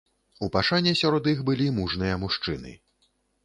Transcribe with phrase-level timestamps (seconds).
[0.47, 2.77] У пашане сярод іх былі мужныя мужчыны.